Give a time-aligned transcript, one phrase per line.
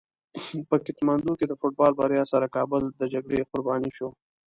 [0.69, 4.09] په کتمندو کې د فوټبال بریا سره کابل د جګړې قرباني شو.